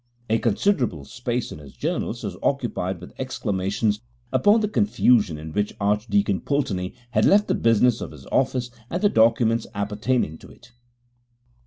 [0.31, 4.01] A considerable space in his journals is occupied with exclamations
[4.33, 8.99] upon the confusion in which Archdeacon Pulteney had left the business of his office and
[9.03, 10.71] the documents appertaining to it.